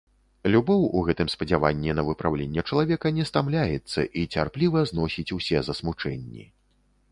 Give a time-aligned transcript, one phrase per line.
[0.53, 6.43] Любоў у гэтым спадзяванні на выпраўленне чалавека не стамляецца і цярпліва зносіць усе засмучэнні.